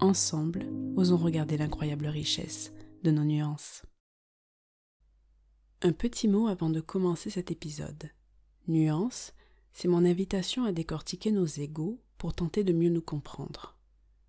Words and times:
ensemble, 0.00 0.66
osons 0.96 1.16
regarder 1.16 1.56
l'incroyable 1.56 2.06
richesse 2.06 2.72
de 3.02 3.10
nos 3.10 3.24
nuances. 3.24 3.82
Un 5.82 5.92
petit 5.92 6.28
mot 6.28 6.48
avant 6.48 6.70
de 6.70 6.80
commencer 6.80 7.30
cet 7.30 7.50
épisode. 7.50 8.10
Nuance, 8.66 9.32
c'est 9.72 9.88
mon 9.88 10.04
invitation 10.04 10.64
à 10.64 10.72
décortiquer 10.72 11.30
nos 11.30 11.46
égaux 11.46 12.00
pour 12.18 12.34
tenter 12.34 12.64
de 12.64 12.72
mieux 12.72 12.90
nous 12.90 13.02
comprendre. 13.02 13.76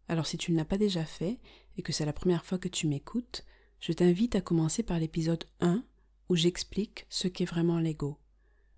Alors 0.08 0.28
si 0.28 0.38
tu 0.38 0.52
ne 0.52 0.58
l'as 0.58 0.66
pas 0.66 0.78
déjà 0.78 1.06
fait 1.06 1.40
et 1.78 1.82
que 1.82 1.92
c'est 1.92 2.06
la 2.06 2.14
première 2.14 2.46
fois 2.46 2.58
que 2.58 2.68
tu 2.68 2.88
m'écoutes, 2.88 3.46
je 3.80 3.94
t'invite 3.94 4.36
à 4.36 4.42
commencer 4.42 4.84
par 4.84 5.00
l'épisode 5.00 5.46
1 5.62 5.84
où 6.30 6.36
j'explique 6.36 7.06
ce 7.10 7.28
qu'est 7.28 7.46
vraiment 7.46 7.80
l'ego. 7.80 8.18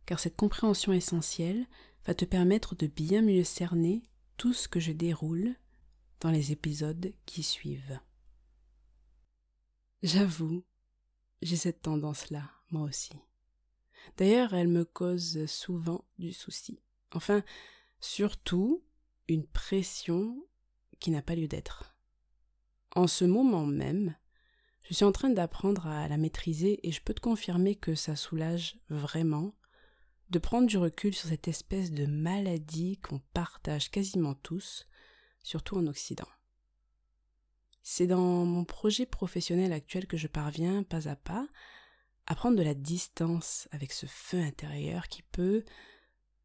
Car 0.05 0.20
cette 0.20 0.36
compréhension 0.36 0.94
essentielle 0.94 1.66
va 2.05 2.14
te 2.14 2.26
permettre 2.26 2.76
de 2.76 2.88
bien 2.88 3.22
mieux 3.22 3.44
cerner 3.44 4.03
tout 4.38 4.53
ce 4.53 4.67
que 4.67 4.80
je 4.80 4.92
déroule 4.92 5.55
dans 6.21 6.31
les 6.31 6.52
épisodes 6.52 7.13
qui 7.25 7.43
suivent. 7.43 7.99
J'avoue, 10.03 10.63
j'ai 11.41 11.58
cette 11.58 11.81
tendance-là, 11.81 12.50
moi 12.69 12.83
aussi. 12.83 13.13
D'ailleurs, 14.17 14.53
elle 14.53 14.67
me 14.67 14.86
cause 14.86 15.45
souvent 15.47 16.05
du 16.17 16.31
souci. 16.31 16.80
Enfin, 17.11 17.44
surtout 18.00 18.83
une 19.28 19.45
pression 19.45 20.45
qui 21.00 21.11
n'a 21.11 21.22
pas 21.22 21.36
lieu 21.36 21.47
d'être. 21.47 21.95
En 22.95 23.08
ce 23.08 23.25
moment 23.25 23.66
même, 23.66 24.16
je 24.83 24.94
suis 24.94 25.06
en 25.06 25.11
train 25.11 25.30
d'apprendre 25.30 25.88
à 25.88 26.08
la 26.08 26.17
maîtriser 26.17 26.85
et 26.88 26.91
je 26.91 27.02
peux 27.02 27.13
te 27.13 27.22
confirmer 27.22 27.75
que 27.75 27.95
ça 27.95 28.16
soulage 28.16 28.78
vraiment 28.89 29.56
de 30.30 30.39
prendre 30.39 30.67
du 30.67 30.78
recul 30.78 31.13
sur 31.13 31.30
cette 31.30 31.47
espèce 31.47 31.91
de 31.91 32.06
maladie 32.06 32.97
qu'on 32.97 33.19
partage 33.33 33.91
quasiment 33.91 34.33
tous 34.35 34.88
surtout 35.44 35.78
en 35.78 35.88
Occident. 35.88 36.28
C'est 37.84 38.08
dans 38.08 38.45
mon 38.45 38.64
projet 38.64 39.06
professionnel 39.06 39.73
actuel 39.73 40.08
que 40.08 40.17
je 40.17 40.28
parviens, 40.28 40.84
pas 40.84 41.08
à 41.08 41.16
pas, 41.16 41.47
à 42.28 42.36
prendre 42.36 42.58
de 42.58 42.64
la 42.64 42.75
distance 42.75 43.67
avec 43.72 43.92
ce 43.92 44.06
feu 44.06 44.39
intérieur 44.39 45.08
qui 45.08 45.23
peut, 45.23 45.66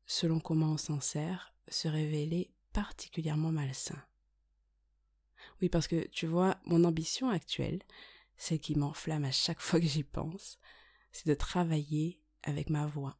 selon 0.06 0.40
comment 0.40 0.72
on 0.72 0.76
s'en 0.78 1.00
sert, 1.00 1.54
se 1.68 1.88
révéler 1.88 2.50
particulièrement 2.72 3.52
malsain. 3.52 4.02
Oui, 5.60 5.68
parce 5.68 5.88
que 5.88 6.06
tu 6.08 6.26
vois, 6.26 6.58
mon 6.64 6.84
ambition 6.84 7.28
actuelle, 7.28 7.82
celle 8.36 8.60
qui 8.60 8.74
m'enflamme 8.74 9.24
à 9.24 9.30
chaque 9.30 9.60
fois 9.60 9.80
que 9.80 9.86
j'y 9.86 10.04
pense, 10.04 10.58
c'est 11.12 11.26
de 11.28 11.34
travailler 11.34 12.20
avec 12.42 12.70
ma 12.70 12.86
voix. 12.86 13.16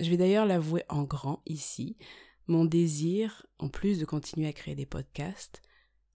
Je 0.00 0.10
vais 0.10 0.16
d'ailleurs 0.16 0.46
l'avouer 0.46 0.84
en 0.88 1.02
grand 1.02 1.42
ici, 1.46 1.96
mon 2.48 2.64
désir, 2.64 3.46
en 3.58 3.68
plus 3.68 3.98
de 3.98 4.04
continuer 4.04 4.48
à 4.48 4.52
créer 4.52 4.74
des 4.74 4.86
podcasts, 4.86 5.62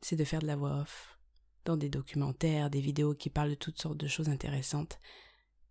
c'est 0.01 0.15
de 0.15 0.23
faire 0.23 0.41
de 0.41 0.47
la 0.47 0.55
voix 0.55 0.81
off, 0.81 1.17
dans 1.63 1.77
des 1.77 1.89
documentaires, 1.89 2.69
des 2.69 2.81
vidéos 2.81 3.13
qui 3.13 3.29
parlent 3.29 3.51
de 3.51 3.55
toutes 3.55 3.81
sortes 3.81 3.97
de 3.97 4.07
choses 4.07 4.29
intéressantes, 4.29 4.99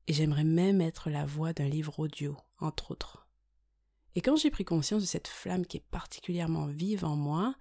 et 0.07 0.13
j'aimerais 0.13 0.45
même 0.45 0.81
être 0.81 1.11
la 1.11 1.27
voix 1.27 1.53
d'un 1.53 1.69
livre 1.69 1.99
audio, 1.99 2.37
entre 2.61 2.93
autres. 2.93 3.27
Et 4.15 4.21
quand 4.21 4.37
j'ai 4.37 4.51
pris 4.51 4.65
conscience 4.65 5.03
de 5.03 5.07
cette 5.07 5.29
flamme 5.29 5.67
qui 5.67 5.79
est 5.79 5.87
particulièrement 5.91 6.67
vive 6.67 7.05
en 7.05 7.17
moi, 7.17 7.55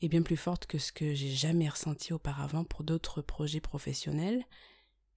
et 0.00 0.08
bien 0.08 0.22
plus 0.22 0.36
forte 0.36 0.66
que 0.66 0.78
ce 0.78 0.92
que 0.92 1.14
j'ai 1.14 1.30
jamais 1.30 1.68
ressenti 1.68 2.12
auparavant 2.12 2.64
pour 2.64 2.82
d'autres 2.82 3.20
projets 3.20 3.60
professionnels, 3.60 4.44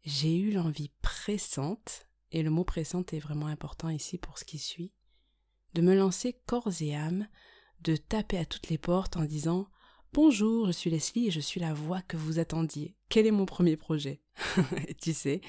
j'ai 0.04 0.38
eu 0.38 0.52
l'envie 0.52 0.92
pressante, 1.02 2.08
et 2.32 2.44
le 2.44 2.50
mot 2.50 2.64
pressante 2.64 3.14
est 3.14 3.20
vraiment 3.20 3.48
important 3.48 3.90
ici 3.90 4.18
pour 4.18 4.38
ce 4.38 4.46
qui 4.46 4.58
suit, 4.58 4.92
de 5.74 5.82
me 5.82 5.96
lancer 5.96 6.36
corps 6.46 6.82
et 6.82 6.96
âme, 6.96 7.28
de 7.82 7.96
taper 7.96 8.38
à 8.38 8.46
toutes 8.46 8.70
les 8.70 8.78
portes 8.78 9.18
en 9.18 9.26
disant 9.26 9.68
Bonjour, 10.14 10.68
je 10.68 10.72
suis 10.72 10.90
Leslie 10.90 11.28
et 11.28 11.32
je 11.32 11.40
suis 11.40 11.62
la 11.62 11.74
voix 11.74 12.02
que 12.02 12.18
vous 12.18 12.40
attendiez. 12.40 12.96
Quel 13.10 13.28
est 13.28 13.32
mon 13.32 13.46
premier 13.46 13.78
projet 13.78 14.22
Tu 15.02 15.14
sais, 15.14 15.42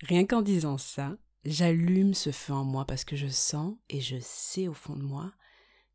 rien 0.00 0.24
qu'en 0.24 0.40
disant 0.40 0.78
ça, 0.78 1.16
j'allume 1.44 2.14
ce 2.14 2.30
feu 2.30 2.52
en 2.52 2.64
moi 2.64 2.84
parce 2.84 3.04
que 3.04 3.16
je 3.16 3.26
sens 3.26 3.74
et 3.88 4.00
je 4.00 4.16
sais 4.20 4.68
au 4.68 4.72
fond 4.72 4.94
de 4.94 5.02
moi 5.02 5.32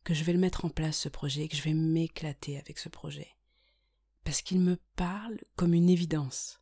que 0.04 0.14
je 0.14 0.24
vais 0.24 0.34
le 0.34 0.40
mettre 0.40 0.66
en 0.66 0.70
place 0.70 0.98
ce 0.98 1.10
projet 1.10 1.44
et 1.44 1.48
que 1.48 1.56
je 1.56 1.62
vais 1.62 1.74
m'éclater 1.74 2.58
avec 2.58 2.78
ce 2.78 2.90
projet. 2.90 3.28
Parce 4.24 4.42
qu'il 4.42 4.60
me 4.60 4.78
parle 4.96 5.40
comme 5.56 5.74
une 5.74 5.90
évidence. 5.90 6.62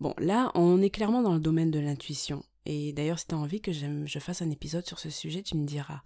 Bon, 0.00 0.14
là, 0.18 0.50
on 0.54 0.82
est 0.82 0.90
clairement 0.90 1.22
dans 1.22 1.34
le 1.34 1.40
domaine 1.40 1.70
de 1.70 1.78
l'intuition. 1.78 2.44
Et 2.66 2.92
d'ailleurs, 2.92 3.18
si 3.18 3.26
tu 3.26 3.34
envie 3.34 3.60
que 3.60 3.72
je 3.72 4.18
fasse 4.18 4.42
un 4.42 4.50
épisode 4.50 4.86
sur 4.86 4.98
ce 4.98 5.10
sujet, 5.10 5.42
tu 5.42 5.56
me 5.56 5.66
diras. 5.66 6.02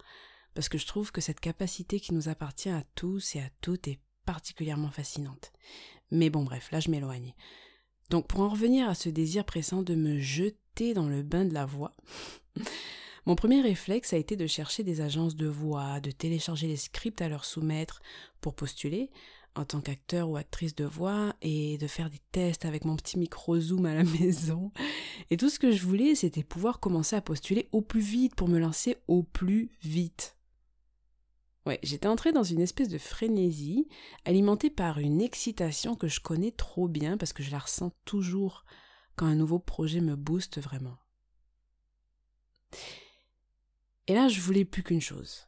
Parce 0.53 0.69
que 0.69 0.77
je 0.77 0.87
trouve 0.87 1.11
que 1.11 1.21
cette 1.21 1.39
capacité 1.39 1.99
qui 1.99 2.13
nous 2.13 2.29
appartient 2.29 2.69
à 2.69 2.83
tous 2.95 3.35
et 3.35 3.39
à 3.39 3.49
toutes 3.61 3.87
est 3.87 3.99
particulièrement 4.25 4.91
fascinante. 4.91 5.51
Mais 6.11 6.29
bon, 6.29 6.43
bref, 6.43 6.71
là 6.71 6.79
je 6.79 6.89
m'éloigne. 6.89 7.33
Donc 8.09 8.27
pour 8.27 8.41
en 8.41 8.49
revenir 8.49 8.87
à 8.87 8.95
ce 8.95 9.09
désir 9.09 9.45
pressant 9.45 9.83
de 9.83 9.95
me 9.95 10.19
jeter 10.19 10.93
dans 10.93 11.07
le 11.07 11.23
bain 11.23 11.45
de 11.45 11.53
la 11.53 11.65
voix, 11.65 11.93
mon 13.25 13.35
premier 13.35 13.61
réflexe 13.61 14.13
a 14.13 14.17
été 14.17 14.35
de 14.35 14.47
chercher 14.47 14.83
des 14.83 15.01
agences 15.01 15.35
de 15.35 15.47
voix, 15.47 15.99
de 15.99 16.11
télécharger 16.11 16.67
les 16.67 16.77
scripts 16.77 17.21
à 17.21 17.29
leur 17.29 17.45
soumettre 17.45 18.01
pour 18.41 18.55
postuler, 18.55 19.11
en 19.57 19.65
tant 19.65 19.81
qu'acteur 19.81 20.29
ou 20.29 20.37
actrice 20.37 20.75
de 20.75 20.85
voix 20.85 21.35
et 21.41 21.77
de 21.77 21.87
faire 21.87 22.09
des 22.09 22.21
tests 22.31 22.65
avec 22.65 22.85
mon 22.85 22.95
petit 22.95 23.17
micro 23.17 23.59
zoom 23.59 23.85
à 23.85 23.93
la 23.93 24.03
maison. 24.19 24.71
Et 25.29 25.37
tout 25.37 25.49
ce 25.49 25.59
que 25.59 25.71
je 25.71 25.83
voulais, 25.83 26.15
c'était 26.15 26.43
pouvoir 26.43 26.79
commencer 26.79 27.15
à 27.15 27.21
postuler 27.21 27.67
au 27.71 27.81
plus 27.81 28.01
vite 28.01 28.35
pour 28.35 28.47
me 28.47 28.59
lancer 28.59 28.97
au 29.07 29.23
plus 29.23 29.71
vite. 29.81 30.37
Ouais, 31.65 31.79
j'étais 31.83 32.07
entrée 32.07 32.31
dans 32.31 32.43
une 32.43 32.61
espèce 32.61 32.87
de 32.87 32.97
frénésie, 32.97 33.89
alimentée 34.23 34.69
par 34.69 34.99
une 34.99 35.21
excitation 35.21 35.95
que 35.95 36.07
je 36.07 36.21
connais 36.21 36.51
trop 36.51 36.87
bien 36.87 37.17
parce 37.17 37.33
que 37.33 37.43
je 37.43 37.51
la 37.51 37.59
ressens 37.59 37.91
toujours 38.05 38.63
quand 39.17 39.25
un 39.25 39.35
nouveau 39.35 39.59
projet 39.59 39.99
me 39.99 40.15
booste 40.15 40.59
vraiment. 40.61 40.97
Et 44.07 44.13
là, 44.13 44.29
je 44.29 44.39
voulais 44.39 44.63
plus 44.63 44.83
qu'une 44.83 45.01
chose. 45.01 45.47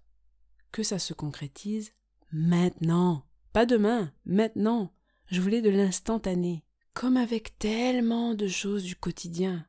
Que 0.71 0.83
ça 0.83 0.99
se 0.99 1.13
concrétise 1.13 1.93
maintenant. 2.31 3.28
Pas 3.53 3.65
demain, 3.65 4.13
maintenant. 4.25 4.93
Je 5.27 5.41
voulais 5.41 5.61
de 5.61 5.69
l'instantané, 5.69 6.63
comme 6.93 7.17
avec 7.17 7.57
tellement 7.59 8.33
de 8.33 8.47
choses 8.47 8.83
du 8.83 8.95
quotidien. 8.95 9.67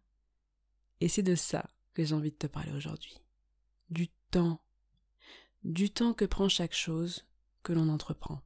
Et 1.00 1.08
c'est 1.08 1.22
de 1.22 1.34
ça 1.34 1.68
que 1.94 2.04
j'ai 2.04 2.14
envie 2.14 2.30
de 2.30 2.36
te 2.36 2.46
parler 2.46 2.72
aujourd'hui. 2.72 3.20
Du 3.88 4.08
temps. 4.30 4.60
Du 5.64 5.90
temps 5.90 6.14
que 6.14 6.24
prend 6.24 6.48
chaque 6.48 6.74
chose 6.74 7.26
que 7.62 7.72
l'on 7.72 7.88
entreprend. 7.88 8.42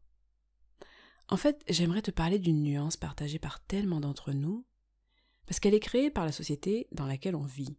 En 1.28 1.36
fait, 1.36 1.64
j'aimerais 1.68 2.02
te 2.02 2.10
parler 2.10 2.38
d'une 2.38 2.62
nuance 2.62 2.96
partagée 2.96 3.38
par 3.38 3.64
tellement 3.64 4.00
d'entre 4.00 4.32
nous, 4.32 4.66
parce 5.46 5.60
qu'elle 5.60 5.74
est 5.74 5.80
créée 5.80 6.10
par 6.10 6.24
la 6.24 6.32
société 6.32 6.86
dans 6.92 7.06
laquelle 7.06 7.36
on 7.36 7.44
vit. 7.44 7.76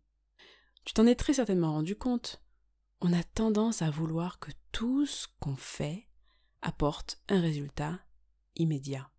Tu 0.83 0.93
t'en 0.93 1.05
es 1.05 1.15
très 1.15 1.33
certainement 1.33 1.73
rendu 1.73 1.95
compte. 1.95 2.41
On 3.01 3.13
a 3.13 3.23
tendance 3.23 3.81
à 3.81 3.89
vouloir 3.89 4.39
que 4.39 4.51
tout 4.71 5.05
ce 5.05 5.27
qu'on 5.39 5.55
fait 5.55 6.07
apporte 6.65 7.19
un 7.29 7.39
résultat 7.39 7.99
immédiat. 8.55 9.09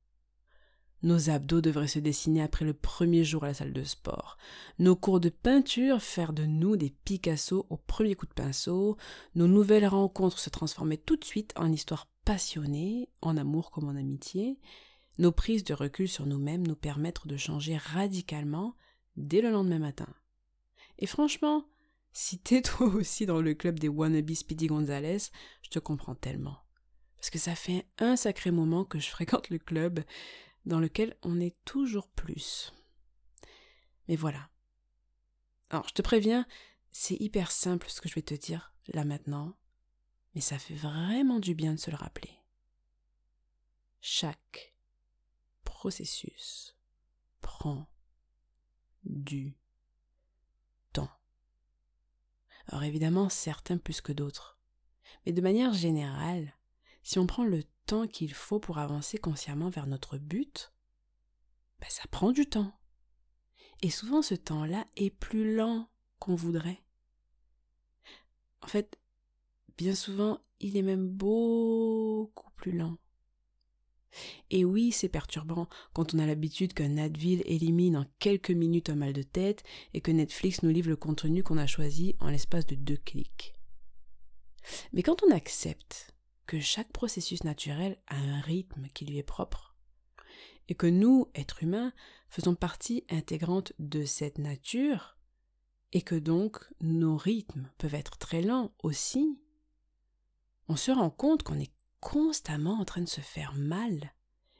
Nos 1.03 1.31
abdos 1.31 1.61
devraient 1.61 1.87
se 1.87 2.00
dessiner 2.00 2.43
après 2.43 2.65
le 2.65 2.75
premier 2.75 3.23
jour 3.23 3.44
à 3.44 3.49
la 3.49 3.55
salle 3.55 3.73
de 3.73 3.85
sport. 3.85 4.37
Nos 4.81 4.97
cours 4.97 5.21
de 5.21 5.29
peinture 5.29 6.03
faire 6.03 6.32
de 6.32 6.44
nous 6.44 6.76
des 6.76 6.91
Picasso 6.91 7.65
au 7.71 7.76
premier 7.76 8.17
coup 8.17 8.26
de 8.26 8.32
pinceau. 8.32 8.97
Nos 9.37 9.47
nouvelles 9.47 9.87
rencontres 9.87 10.41
se 10.41 10.50
transformer 10.50 10.99
tout 10.99 11.17
de 11.17 11.25
suite 11.25 11.53
en 11.55 11.71
histoires 11.71 12.09
passionnées, 12.25 13.09
en 13.23 13.37
amour 13.37 13.71
comme 13.71 13.88
en 13.88 13.94
amitié. 13.94 14.59
Nos 15.19 15.31
prises 15.31 15.62
de 15.62 15.75
recul 15.75 16.09
sur 16.09 16.26
nous-mêmes 16.26 16.67
nous 16.67 16.75
permettre 16.75 17.29
de 17.29 17.37
changer 17.37 17.76
radicalement 17.76 18.75
dès 19.17 19.41
le 19.41 19.50
lendemain 19.50 19.79
matin. 19.79 20.09
Et 20.99 21.06
franchement, 21.06 21.65
si 22.12 22.41
t'es 22.41 22.62
toi 22.62 22.88
aussi 22.88 23.26
dans 23.26 23.41
le 23.41 23.55
club 23.55 23.79
des 23.79 23.88
wannabe 23.88 24.32
Speedy 24.32 24.67
Gonzales, 24.67 25.31
je 25.62 25.71
te 25.71 25.79
comprends 25.79 26.17
tellement. 26.17 26.66
Parce 27.26 27.32
que 27.32 27.38
ça 27.40 27.56
fait 27.56 27.84
un 27.99 28.14
sacré 28.14 28.52
moment 28.52 28.84
que 28.84 29.00
je 29.00 29.08
fréquente 29.08 29.50
le 29.50 29.58
club 29.58 30.05
dans 30.64 30.78
lequel 30.78 31.17
on 31.23 31.40
est 31.40 31.56
toujours 31.64 32.06
plus. 32.06 32.73
Mais 34.06 34.14
voilà. 34.14 34.49
Alors, 35.70 35.88
je 35.88 35.94
te 35.94 36.02
préviens, 36.02 36.46
c'est 36.93 37.17
hyper 37.17 37.50
simple 37.50 37.90
ce 37.90 38.00
que 38.00 38.08
je 38.08 38.14
vais 38.14 38.23
te 38.23 38.34
dire 38.34 38.73
là 38.94 39.05
maintenant, 39.05 39.56
mais 40.37 40.40
ça 40.40 40.56
fait 40.56 40.76
vraiment 40.76 41.40
du 41.40 41.56
bien 41.56 41.75
de 41.75 41.81
se 41.81 41.90
le 41.90 41.96
rappeler. 41.96 42.31
Chaque 44.00 44.76
processus 45.64 46.76
prend 47.40 47.90
du 49.02 49.58
temps. 50.93 51.11
Alors 52.69 52.84
évidemment, 52.84 53.28
certains 53.28 53.78
plus 53.78 54.00
que 54.00 54.12
d'autres. 54.12 54.61
Mais 55.25 55.32
de 55.32 55.43
manière 55.43 55.73
générale, 55.73 56.55
si 57.06 57.20
on 57.20 57.26
prend 57.29 57.44
le 57.44 57.62
temps 57.87 58.08
qu'il 58.08 58.35
faut 58.35 58.58
pour 58.58 58.79
avancer 58.79 59.17
consciemment 59.17 59.70
vers 59.70 59.87
notre 59.87 60.19
but, 60.19 60.73
ben 61.79 61.87
ça 61.88 62.03
prend 62.11 62.32
du 62.32 62.47
temps. 62.47 62.73
Et 63.81 63.91
souvent 63.91 64.23
ce 64.23 64.35
temps-là 64.35 64.85
est 64.97 65.11
plus 65.11 65.55
lent 65.55 65.88
qu'on 66.19 66.35
voudrait. 66.35 66.82
En 68.61 68.67
fait, 68.67 68.99
bien 69.79 69.94
souvent, 69.94 70.41
il 70.58 70.76
est 70.76 70.82
même 70.82 71.06
beaucoup 71.06 72.50
plus 72.56 72.73
lent. 72.73 72.99
Et 74.50 74.64
oui, 74.64 74.91
c'est 74.91 75.09
perturbant 75.09 75.69
quand 75.93 76.12
on 76.12 76.19
a 76.19 76.26
l'habitude 76.26 76.75
qu'un 76.75 76.97
Advil 76.97 77.41
élimine 77.44 77.99
en 77.99 78.06
quelques 78.19 78.50
minutes 78.50 78.91
un 78.91 78.97
mal 78.97 79.12
de 79.12 79.23
tête 79.23 79.62
et 79.94 80.00
que 80.00 80.11
Netflix 80.11 80.64
nous 80.64 80.70
livre 80.70 80.88
le 80.88 80.97
contenu 80.97 81.44
qu'on 81.44 81.56
a 81.56 81.69
choisi 81.69 82.17
en 82.19 82.31
l'espace 82.31 82.67
de 82.67 82.75
deux 82.75 82.97
clics. 82.97 83.55
Mais 84.93 85.05
quand 85.05 85.23
on 85.23 85.31
accepte 85.31 86.16
que 86.47 86.61
chaque 86.61 86.93
processus 86.93 87.45
naturel 87.45 87.99
a 88.07 88.17
un 88.17 88.41
rythme 88.41 88.87
qui 88.95 89.05
lui 89.05 89.19
est 89.19 89.23
propre, 89.23 89.75
et 90.69 90.75
que 90.75 90.87
nous, 90.87 91.31
êtres 91.35 91.63
humains, 91.63 91.93
faisons 92.29 92.55
partie 92.55 93.05
intégrante 93.09 93.73
de 93.79 94.05
cette 94.05 94.39
nature, 94.39 95.17
et 95.93 96.03
que 96.03 96.15
donc 96.15 96.59
nos 96.81 97.17
rythmes 97.17 97.71
peuvent 97.79 97.95
être 97.95 98.19
très 98.19 98.43
lents 98.43 98.73
aussi, 98.83 99.41
on 100.69 100.77
se 100.77 100.91
rend 100.91 101.11
compte 101.11 101.43
qu'on 101.43 101.59
est 101.59 101.73
constamment 102.01 102.81
en 102.81 102.85
train 102.85 103.01
de 103.01 103.09
se 103.09 103.21
faire 103.21 103.55
mal 103.55 104.13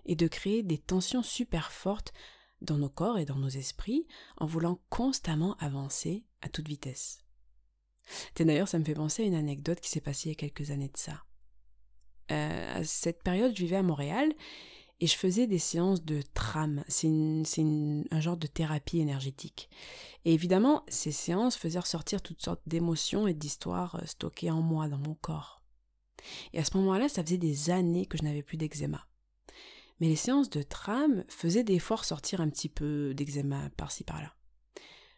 et 0.05 0.17
de 0.17 0.29
créer 0.29 0.63
des 0.63 0.79
tensions 0.79 1.23
super 1.23 1.73
fortes 1.73 2.13
dans 2.61 2.79
nos 2.79 2.89
corps 2.89 3.19
et 3.19 3.25
dans 3.25 3.37
nos 3.37 3.49
esprits 3.49 4.07
en 4.37 4.47
voulant 4.47 4.81
constamment 4.89 5.57
avancer 5.57 6.25
à 6.43 6.49
toute 6.49 6.69
vitesse. 6.69 7.19
D'ailleurs, 8.37 8.69
ça 8.69 8.79
me 8.79 8.85
fait 8.85 8.95
penser 8.95 9.25
à 9.25 9.27
une 9.27 9.35
anecdote 9.35 9.81
qui 9.81 9.91
s'est 9.91 10.01
passée 10.01 10.29
il 10.29 10.33
y 10.33 10.37
a 10.37 10.37
quelques 10.37 10.71
années 10.71 10.89
de 10.89 10.97
ça. 10.97 11.25
Euh, 12.31 12.81
à 12.81 12.85
cette 12.85 13.23
période, 13.23 13.53
je 13.55 13.63
vivais 13.63 13.77
à 13.77 13.83
Montréal 13.83 14.33
et 15.01 15.07
je 15.07 15.17
faisais 15.17 15.47
des 15.47 15.59
séances 15.59 16.05
de 16.05 16.23
tram. 16.35 16.83
C'est 16.89 17.09
un 17.09 18.21
genre 18.21 18.37
de 18.37 18.47
thérapie 18.47 18.99
énergétique. 18.99 19.69
Et 20.25 20.33
évidemment, 20.33 20.85
ces 20.89 21.13
séances 21.13 21.57
faisaient 21.57 21.79
ressortir 21.79 22.23
toutes 22.23 22.43
sortes 22.43 22.63
d'émotions 22.67 23.27
et 23.27 23.35
d'histoires 23.35 23.97
euh, 23.97 24.07
stockées 24.07 24.51
en 24.51 24.63
moi, 24.63 24.89
dans 24.89 24.99
mon 24.99 25.15
corps. 25.15 25.63
Et 26.53 26.59
à 26.59 26.65
ce 26.65 26.77
moment-là, 26.79 27.09
ça 27.09 27.23
faisait 27.23 27.39
des 27.39 27.71
années 27.71 28.07
que 28.07 28.19
je 28.19 28.23
n'avais 28.23 28.43
plus 28.43 28.57
d'eczéma. 28.57 29.07
Mais 30.01 30.09
les 30.09 30.17
séances 30.17 30.51
de 30.51 30.63
tram 30.63 31.25
faisaient 31.29 31.65
des 31.65 31.79
fois 31.79 31.99
ressortir 31.99 32.41
un 32.41 32.49
petit 32.49 32.69
peu 32.69 33.15
d'eczéma 33.15 33.71
par-ci 33.77 34.05
par-là. 34.05 34.35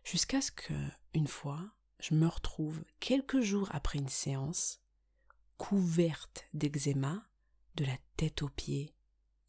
Jusqu'à 0.05 0.41
ce 0.41 0.53
que, 0.53 0.75
une 1.15 1.27
fois, 1.27 1.61
je 2.01 2.15
me 2.15 2.27
retrouve 2.27 2.83
quelques 3.01 3.41
jours 3.41 3.69
après 3.73 3.99
une 3.99 4.09
séance, 4.09 4.81
couverte 5.59 6.49
d'eczéma, 6.55 7.23
de 7.77 7.85
la 7.85 7.97
tête 8.17 8.43
aux 8.43 8.49
pieds, 8.49 8.95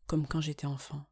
comme 0.08 0.28
quand 0.28 0.42
j'étais 0.42 0.68
enfant. 0.68 1.06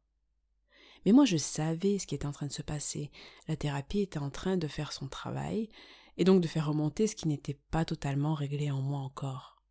Mais 1.06 1.12
moi 1.12 1.24
je 1.24 1.36
savais 1.36 1.98
ce 1.98 2.06
qui 2.06 2.14
était 2.14 2.26
en 2.26 2.32
train 2.32 2.48
de 2.48 2.52
se 2.52 2.62
passer. 2.62 3.10
La 3.46 3.56
thérapie 3.56 4.00
était 4.00 4.18
en 4.18 4.30
train 4.30 4.56
de 4.56 4.68
faire 4.68 4.92
son 4.92 5.08
travail, 5.08 5.70
et 6.18 6.24
donc 6.24 6.42
de 6.42 6.48
faire 6.48 6.66
remonter 6.66 7.06
ce 7.06 7.16
qui 7.16 7.28
n'était 7.28 7.58
pas 7.70 7.84
totalement 7.84 8.34
réglé 8.34 8.70
en 8.70 8.82
moi 8.82 8.98
encore. 8.98 9.62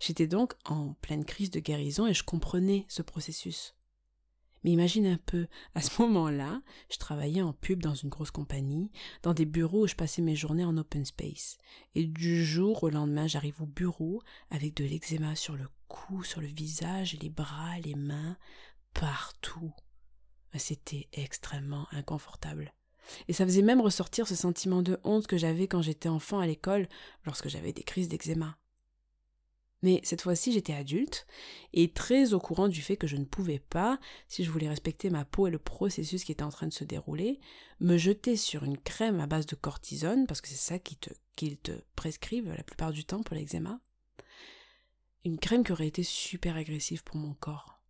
J'étais 0.00 0.26
donc 0.26 0.54
en 0.64 0.94
pleine 0.94 1.26
crise 1.26 1.50
de 1.50 1.60
guérison 1.60 2.06
et 2.06 2.14
je 2.14 2.24
comprenais 2.24 2.86
ce 2.88 3.02
processus. 3.02 3.75
Mais 4.66 4.72
imagine 4.72 5.06
un 5.06 5.18
peu, 5.26 5.46
à 5.76 5.80
ce 5.80 6.02
moment-là, 6.02 6.60
je 6.90 6.98
travaillais 6.98 7.40
en 7.40 7.52
pub 7.52 7.80
dans 7.80 7.94
une 7.94 8.08
grosse 8.08 8.32
compagnie, 8.32 8.90
dans 9.22 9.32
des 9.32 9.44
bureaux 9.44 9.84
où 9.84 9.86
je 9.86 9.94
passais 9.94 10.22
mes 10.22 10.34
journées 10.34 10.64
en 10.64 10.76
open 10.76 11.04
space. 11.04 11.56
Et 11.94 12.04
du 12.04 12.44
jour 12.44 12.82
au 12.82 12.90
lendemain, 12.90 13.28
j'arrive 13.28 13.62
au 13.62 13.66
bureau 13.66 14.22
avec 14.50 14.74
de 14.74 14.84
l'eczéma 14.84 15.36
sur 15.36 15.54
le 15.54 15.68
cou, 15.86 16.24
sur 16.24 16.40
le 16.40 16.48
visage, 16.48 17.16
les 17.22 17.30
bras, 17.30 17.78
les 17.78 17.94
mains, 17.94 18.36
partout. 18.92 19.72
C'était 20.56 21.06
extrêmement 21.12 21.86
inconfortable. 21.92 22.74
Et 23.28 23.34
ça 23.34 23.44
faisait 23.44 23.62
même 23.62 23.80
ressortir 23.80 24.26
ce 24.26 24.34
sentiment 24.34 24.82
de 24.82 24.98
honte 25.04 25.28
que 25.28 25.36
j'avais 25.36 25.68
quand 25.68 25.82
j'étais 25.82 26.08
enfant 26.08 26.40
à 26.40 26.46
l'école, 26.46 26.88
lorsque 27.24 27.48
j'avais 27.48 27.72
des 27.72 27.84
crises 27.84 28.08
d'eczéma. 28.08 28.58
Mais 29.86 30.00
cette 30.02 30.22
fois-ci, 30.22 30.50
j'étais 30.50 30.72
adulte 30.72 31.28
et 31.72 31.92
très 31.92 32.34
au 32.34 32.40
courant 32.40 32.66
du 32.66 32.82
fait 32.82 32.96
que 32.96 33.06
je 33.06 33.16
ne 33.16 33.24
pouvais 33.24 33.60
pas, 33.60 34.00
si 34.26 34.42
je 34.42 34.50
voulais 34.50 34.68
respecter 34.68 35.10
ma 35.10 35.24
peau 35.24 35.46
et 35.46 35.50
le 35.52 35.60
processus 35.60 36.24
qui 36.24 36.32
était 36.32 36.42
en 36.42 36.48
train 36.48 36.66
de 36.66 36.72
se 36.72 36.82
dérouler, 36.82 37.38
me 37.78 37.96
jeter 37.96 38.34
sur 38.34 38.64
une 38.64 38.78
crème 38.78 39.20
à 39.20 39.28
base 39.28 39.46
de 39.46 39.54
cortisone, 39.54 40.26
parce 40.26 40.40
que 40.40 40.48
c'est 40.48 40.56
ça 40.56 40.80
qu'ils 40.80 40.98
te, 40.98 41.10
te 41.62 41.70
prescrivent 41.94 42.52
la 42.52 42.64
plupart 42.64 42.90
du 42.90 43.04
temps 43.04 43.22
pour 43.22 43.36
l'eczéma. 43.36 43.78
Une 45.24 45.38
crème 45.38 45.62
qui 45.62 45.70
aurait 45.70 45.86
été 45.86 46.02
super 46.02 46.56
agressive 46.56 47.04
pour 47.04 47.14
mon 47.14 47.34
corps. 47.34 47.80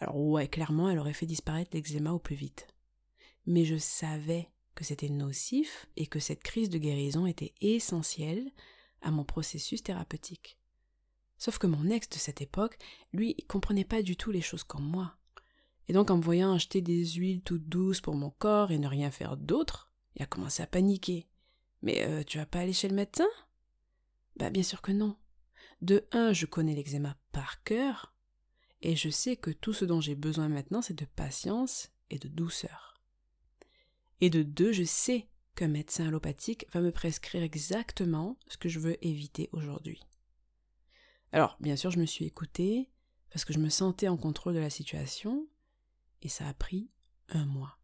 Alors 0.00 0.18
ouais, 0.18 0.48
clairement, 0.48 0.90
elle 0.90 0.98
aurait 0.98 1.14
fait 1.14 1.24
disparaître 1.24 1.70
l'eczéma 1.72 2.12
au 2.12 2.18
plus 2.18 2.36
vite. 2.36 2.66
Mais 3.46 3.64
je 3.64 3.78
savais 3.78 4.50
que 4.74 4.84
c'était 4.84 5.08
nocif 5.08 5.86
et 5.96 6.06
que 6.06 6.20
cette 6.20 6.42
crise 6.42 6.68
de 6.68 6.76
guérison 6.76 7.24
était 7.24 7.54
essentielle 7.62 8.52
à 9.02 9.10
mon 9.10 9.24
processus 9.24 9.82
thérapeutique. 9.82 10.58
Sauf 11.38 11.58
que 11.58 11.66
mon 11.66 11.90
ex 11.90 12.08
de 12.08 12.14
cette 12.14 12.40
époque, 12.40 12.78
lui, 13.12 13.34
comprenait 13.48 13.84
pas 13.84 14.02
du 14.02 14.16
tout 14.16 14.30
les 14.30 14.40
choses 14.40 14.64
comme 14.64 14.84
moi. 14.84 15.16
Et 15.88 15.92
donc 15.92 16.10
en 16.10 16.16
me 16.16 16.22
voyant 16.22 16.52
acheter 16.52 16.80
des 16.80 17.04
huiles 17.04 17.42
toutes 17.42 17.68
douces 17.68 18.00
pour 18.00 18.14
mon 18.14 18.30
corps 18.30 18.70
et 18.70 18.78
ne 18.78 18.86
rien 18.86 19.10
faire 19.10 19.36
d'autre, 19.36 19.90
il 20.14 20.22
a 20.22 20.26
commencé 20.26 20.62
à 20.62 20.66
paniquer. 20.66 21.26
Mais 21.82 22.06
euh, 22.06 22.22
tu 22.22 22.38
vas 22.38 22.46
pas 22.46 22.60
aller 22.60 22.72
chez 22.72 22.88
le 22.88 22.94
médecin? 22.94 23.26
Bah 24.36 24.50
bien 24.50 24.62
sûr 24.62 24.80
que 24.80 24.92
non. 24.92 25.16
De 25.80 26.06
un, 26.12 26.32
je 26.32 26.46
connais 26.46 26.74
l'eczéma 26.74 27.16
par 27.32 27.64
cœur, 27.64 28.14
et 28.82 28.94
je 28.94 29.08
sais 29.08 29.36
que 29.36 29.50
tout 29.50 29.72
ce 29.72 29.84
dont 29.84 30.00
j'ai 30.00 30.14
besoin 30.14 30.48
maintenant, 30.48 30.82
c'est 30.82 30.94
de 30.94 31.04
patience 31.04 31.90
et 32.10 32.18
de 32.18 32.28
douceur. 32.28 33.00
Et 34.20 34.30
de 34.30 34.42
deux, 34.42 34.72
je 34.72 34.84
sais 34.84 35.28
qu'un 35.54 35.68
médecin 35.68 36.08
allopathique 36.08 36.66
va 36.72 36.80
me 36.80 36.92
prescrire 36.92 37.42
exactement 37.42 38.38
ce 38.48 38.56
que 38.56 38.68
je 38.68 38.78
veux 38.78 39.04
éviter 39.04 39.48
aujourd'hui. 39.52 40.00
Alors, 41.32 41.56
bien 41.60 41.76
sûr, 41.76 41.90
je 41.90 41.98
me 41.98 42.06
suis 42.06 42.26
écoutée 42.26 42.90
parce 43.30 43.44
que 43.44 43.52
je 43.52 43.58
me 43.58 43.70
sentais 43.70 44.08
en 44.08 44.16
contrôle 44.16 44.54
de 44.54 44.58
la 44.58 44.70
situation 44.70 45.48
et 46.20 46.28
ça 46.28 46.46
a 46.46 46.54
pris 46.54 46.90
un 47.28 47.46
mois. 47.46 47.78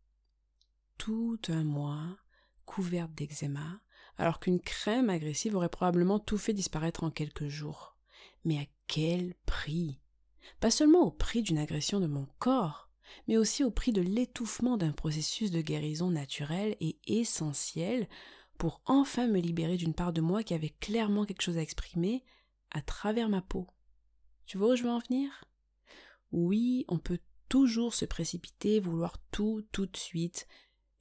Tout 0.99 1.41
un 1.49 1.65
mois 1.65 2.19
couverte 2.67 3.13
d'eczéma, 3.15 3.81
alors 4.19 4.41
qu'une 4.41 4.61
crème 4.61 5.09
agressive 5.09 5.57
aurait 5.57 5.69
probablement 5.69 6.19
tout 6.19 6.39
fait 6.39 6.53
disparaître 6.53 7.05
en 7.05 7.11
quelques 7.11 7.49
jours. 7.49 7.97
Mais 8.45 8.59
à 8.59 8.67
quel 8.87 9.35
prix? 9.47 10.01
Pas 10.61 10.71
seulement 10.71 11.03
au 11.03 11.11
prix 11.11 11.43
d'une 11.43 11.59
agression 11.59 12.01
de 12.01 12.07
mon 12.07 12.27
corps, 12.39 12.88
mais 13.27 13.37
aussi 13.37 13.65
au 13.65 13.71
prix 13.71 13.93
de 13.93 14.03
l'étouffement 14.03 14.77
d'un 14.77 14.93
processus 14.93 15.51
de 15.51 15.61
guérison 15.61 16.11
naturel 16.11 16.77
et 16.81 16.99
essentiel 17.07 18.09
pour 18.59 18.81
enfin 18.87 19.27
me 19.29 19.39
libérer 19.39 19.77
d'une 19.77 19.95
part 19.95 20.13
de 20.13 20.21
moi 20.21 20.43
qui 20.43 20.55
avait 20.55 20.75
clairement 20.81 21.25
quelque 21.25 21.43
chose 21.43 21.59
à 21.59 21.63
exprimer 21.63 22.25
à 22.71 22.83
travers 22.83 23.29
ma 23.29 23.41
peau. 23.41 23.67
Tu 24.47 24.59
vois 24.59 24.73
où 24.73 24.77
je 24.77 24.83
veux 24.83 24.91
en 24.91 24.99
venir? 24.99 25.45
Oui, 26.33 26.85
on 26.89 26.99
peut 26.99 27.21
toujours 27.49 27.95
se 27.95 28.05
précipiter, 28.05 28.81
vouloir 28.81 29.19
tout 29.31 29.65
tout 29.73 29.87
de 29.87 29.97
suite, 29.97 30.47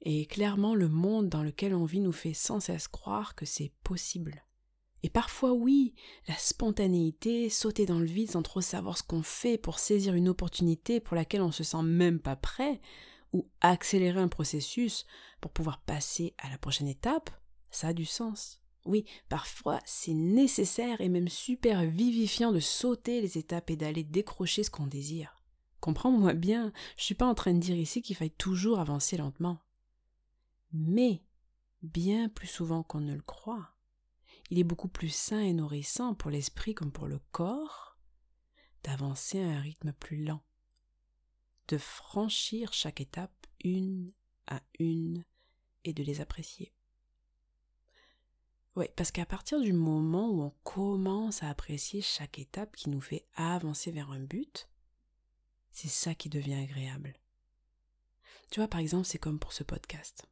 et 0.00 0.26
clairement 0.26 0.74
le 0.74 0.88
monde 0.88 1.28
dans 1.28 1.42
lequel 1.42 1.74
on 1.74 1.84
vit 1.84 2.00
nous 2.00 2.12
fait 2.12 2.34
sans 2.34 2.60
cesse 2.60 2.88
croire 2.88 3.34
que 3.34 3.44
c'est 3.44 3.72
possible. 3.82 4.44
Et 5.02 5.10
parfois 5.10 5.52
oui, 5.52 5.94
la 6.26 6.36
spontanéité, 6.36 7.50
sauter 7.50 7.86
dans 7.86 8.00
le 8.00 8.06
vide 8.06 8.32
sans 8.32 8.42
trop 8.42 8.60
savoir 8.60 8.98
ce 8.98 9.02
qu'on 9.02 9.22
fait 9.22 9.58
pour 9.58 9.78
saisir 9.78 10.14
une 10.14 10.28
opportunité 10.28 11.00
pour 11.00 11.14
laquelle 11.14 11.42
on 11.42 11.52
se 11.52 11.64
sent 11.64 11.82
même 11.82 12.18
pas 12.18 12.36
prêt, 12.36 12.80
ou 13.32 13.48
accélérer 13.60 14.20
un 14.20 14.28
processus 14.28 15.04
pour 15.40 15.50
pouvoir 15.50 15.80
passer 15.82 16.34
à 16.38 16.48
la 16.50 16.58
prochaine 16.58 16.88
étape, 16.88 17.30
ça 17.70 17.88
a 17.88 17.92
du 17.92 18.04
sens. 18.04 18.60
Oui, 18.84 19.04
parfois 19.28 19.80
c'est 19.84 20.14
nécessaire 20.14 21.00
et 21.00 21.08
même 21.08 21.28
super 21.28 21.84
vivifiant 21.84 22.52
de 22.52 22.60
sauter 22.60 23.20
les 23.20 23.36
étapes 23.36 23.70
et 23.70 23.76
d'aller 23.76 24.04
décrocher 24.04 24.62
ce 24.62 24.70
qu'on 24.70 24.86
désire. 24.86 25.42
Comprends-moi 25.80 26.32
bien, 26.32 26.72
je 26.96 27.04
suis 27.04 27.14
pas 27.14 27.26
en 27.26 27.34
train 27.34 27.52
de 27.52 27.60
dire 27.60 27.76
ici 27.76 28.02
qu'il 28.02 28.16
faille 28.16 28.30
toujours 28.30 28.80
avancer 28.80 29.16
lentement. 29.16 29.58
Mais, 30.72 31.22
bien 31.82 32.28
plus 32.28 32.48
souvent 32.48 32.82
qu'on 32.82 33.00
ne 33.00 33.14
le 33.14 33.22
croit, 33.22 33.68
il 34.50 34.58
est 34.58 34.64
beaucoup 34.64 34.88
plus 34.88 35.10
sain 35.10 35.40
et 35.40 35.52
nourrissant 35.52 36.14
pour 36.14 36.30
l'esprit 36.30 36.74
comme 36.74 36.92
pour 36.92 37.06
le 37.06 37.18
corps 37.32 37.98
d'avancer 38.82 39.40
à 39.40 39.48
un 39.48 39.60
rythme 39.60 39.92
plus 39.92 40.24
lent, 40.24 40.42
de 41.68 41.78
franchir 41.78 42.72
chaque 42.72 43.00
étape 43.00 43.46
une 43.62 44.12
à 44.46 44.62
une 44.78 45.24
et 45.84 45.92
de 45.92 46.02
les 46.02 46.20
apprécier. 46.20 46.72
Oui, 48.76 48.86
parce 48.96 49.10
qu'à 49.10 49.26
partir 49.26 49.60
du 49.60 49.72
moment 49.72 50.30
où 50.30 50.42
on 50.42 50.54
commence 50.62 51.42
à 51.42 51.48
apprécier 51.48 52.00
chaque 52.00 52.38
étape 52.38 52.76
qui 52.76 52.90
nous 52.90 53.00
fait 53.00 53.26
avancer 53.34 53.90
vers 53.90 54.10
un 54.10 54.20
but, 54.20 54.68
c'est 55.72 55.88
ça 55.88 56.14
qui 56.14 56.28
devient 56.28 56.54
agréable. 56.54 57.14
Tu 58.50 58.60
vois, 58.60 58.68
par 58.68 58.80
exemple, 58.80 59.06
c'est 59.06 59.18
comme 59.18 59.40
pour 59.40 59.52
ce 59.52 59.64
podcast. 59.64 60.28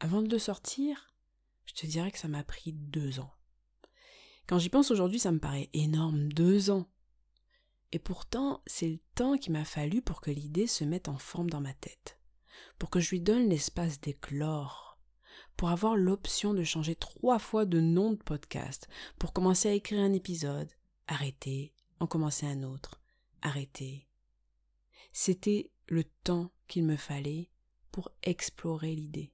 Avant 0.00 0.22
de 0.22 0.30
le 0.30 0.38
sortir, 0.38 1.11
je 1.66 1.74
te 1.74 1.86
dirais 1.86 2.10
que 2.10 2.18
ça 2.18 2.28
m'a 2.28 2.44
pris 2.44 2.72
deux 2.72 3.20
ans. 3.20 3.32
Quand 4.46 4.58
j'y 4.58 4.68
pense 4.68 4.90
aujourd'hui, 4.90 5.18
ça 5.18 5.32
me 5.32 5.38
paraît 5.38 5.70
énorme, 5.72 6.32
deux 6.32 6.70
ans. 6.70 6.88
Et 7.92 7.98
pourtant, 7.98 8.62
c'est 8.66 8.88
le 8.88 8.98
temps 9.14 9.36
qu'il 9.36 9.52
m'a 9.52 9.64
fallu 9.64 10.02
pour 10.02 10.20
que 10.20 10.30
l'idée 10.30 10.66
se 10.66 10.84
mette 10.84 11.08
en 11.08 11.18
forme 11.18 11.50
dans 11.50 11.60
ma 11.60 11.74
tête, 11.74 12.18
pour 12.78 12.90
que 12.90 13.00
je 13.00 13.10
lui 13.10 13.20
donne 13.20 13.48
l'espace 13.48 14.00
d'éclore, 14.00 14.98
pour 15.56 15.68
avoir 15.68 15.96
l'option 15.96 16.54
de 16.54 16.64
changer 16.64 16.96
trois 16.96 17.38
fois 17.38 17.66
de 17.66 17.80
nom 17.80 18.12
de 18.12 18.22
podcast, 18.22 18.88
pour 19.18 19.32
commencer 19.32 19.68
à 19.68 19.74
écrire 19.74 20.00
un 20.00 20.12
épisode, 20.12 20.70
arrêter, 21.06 21.74
en 22.00 22.06
commencer 22.06 22.46
un 22.46 22.62
autre, 22.62 23.00
arrêter. 23.42 24.08
C'était 25.12 25.70
le 25.88 26.04
temps 26.24 26.50
qu'il 26.66 26.84
me 26.84 26.96
fallait 26.96 27.50
pour 27.90 28.10
explorer 28.22 28.94
l'idée, 28.94 29.32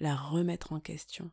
la 0.00 0.16
remettre 0.16 0.72
en 0.72 0.80
question, 0.80 1.30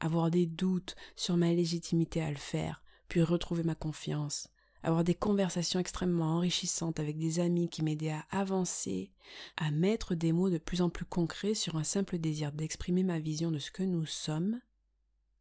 avoir 0.00 0.30
des 0.30 0.46
doutes 0.46 0.96
sur 1.16 1.36
ma 1.36 1.52
légitimité 1.52 2.22
à 2.22 2.30
le 2.30 2.36
faire, 2.36 2.82
puis 3.08 3.22
retrouver 3.22 3.62
ma 3.62 3.74
confiance, 3.74 4.48
avoir 4.82 5.04
des 5.04 5.14
conversations 5.14 5.80
extrêmement 5.80 6.36
enrichissantes 6.36 7.00
avec 7.00 7.18
des 7.18 7.40
amis 7.40 7.68
qui 7.68 7.82
m'aidaient 7.82 8.10
à 8.10 8.26
avancer, 8.30 9.12
à 9.56 9.70
mettre 9.70 10.14
des 10.14 10.32
mots 10.32 10.50
de 10.50 10.58
plus 10.58 10.82
en 10.82 10.90
plus 10.90 11.04
concrets 11.04 11.54
sur 11.54 11.76
un 11.76 11.84
simple 11.84 12.18
désir 12.18 12.52
d'exprimer 12.52 13.02
ma 13.02 13.18
vision 13.18 13.50
de 13.50 13.58
ce 13.58 13.70
que 13.70 13.82
nous 13.82 14.06
sommes 14.06 14.60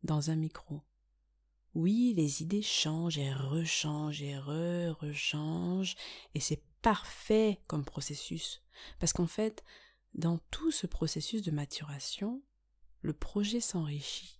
dans 0.04 0.30
un 0.32 0.36
micro. 0.36 0.82
Oui, 1.76 2.14
les 2.16 2.42
idées 2.42 2.64
changent 2.64 3.20
et 3.20 3.32
rechangent 3.32 4.24
et 4.24 4.38
re-rechangent, 4.38 5.96
et 6.34 6.40
c'est 6.40 6.64
parfait 6.82 7.60
comme 7.68 7.86
processus, 7.86 8.64
parce 9.00 9.14
qu'en 9.14 9.28
fait, 9.28 9.64
dans 10.16 10.40
tout 10.50 10.72
ce 10.72 10.88
processus 10.88 11.44
de 11.44 11.52
maturation, 11.52 12.42
le 13.02 13.14
projet 13.14 13.60
s'enrichit. 13.60 14.37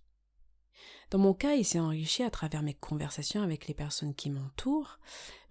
Dans 1.10 1.18
mon 1.18 1.32
cas, 1.32 1.54
il 1.54 1.64
s'est 1.64 1.80
enrichi 1.80 2.22
à 2.22 2.30
travers 2.30 2.62
mes 2.62 2.74
conversations 2.74 3.42
avec 3.42 3.66
les 3.66 3.74
personnes 3.74 4.14
qui 4.14 4.30
m'entourent, 4.30 4.98